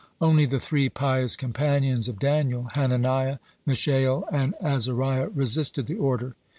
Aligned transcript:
Only 0.19 0.45
the 0.47 0.59
three 0.59 0.89
pious 0.89 1.35
companions 1.35 2.09
of 2.09 2.17
Daniel, 2.17 2.69
Hananiah, 2.73 3.37
Mishael, 3.67 4.27
and 4.31 4.55
Azariah, 4.63 5.29
resisted 5.29 5.85
the 5.85 5.97
order. 5.99 6.35